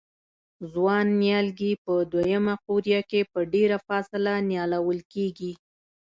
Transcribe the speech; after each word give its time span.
ځوان 0.73 1.05
نیالګي 1.21 1.71
په 1.83 1.93
دوه 2.11 2.23
یمه 2.33 2.55
قوریه 2.65 3.01
کې 3.09 3.21
په 3.31 3.39
ډېره 3.53 3.77
فاصله 3.87 4.33
نیالول 4.49 4.99
کېږي. 5.13 5.51